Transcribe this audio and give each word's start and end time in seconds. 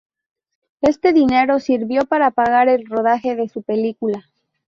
Este 0.81 1.13
dinero 1.13 1.59
sirvió 1.59 2.05
para 2.05 2.31
pagar 2.31 2.69
el 2.69 2.87
rodaje 2.87 3.35
de 3.35 3.47
su 3.49 3.61
película. 3.61 4.25